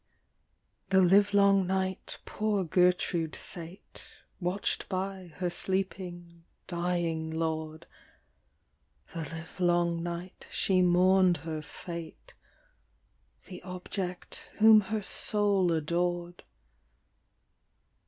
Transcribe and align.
The 0.89 0.99
live 1.03 1.31
long 1.31 1.67
night 1.67 2.17
poor 2.25 2.63
Gertrude 2.63 3.35
sate, 3.35 4.07
Watch'd 4.39 4.89
by 4.89 5.27
her 5.35 5.51
sleeping 5.51 6.43
dying 6.65 7.29
lord; 7.29 7.85
The 9.13 9.19
live 9.25 9.59
long 9.59 10.01
night 10.01 10.47
she 10.49 10.81
mourn'd 10.81 11.37
her 11.45 11.61
fate, 11.61 12.33
The 13.45 13.61
object 13.61 14.49
whom 14.57 14.81
her 14.89 15.03
soul 15.03 15.71
ador'd. 15.71 16.45